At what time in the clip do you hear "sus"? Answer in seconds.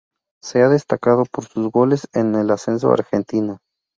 1.45-1.69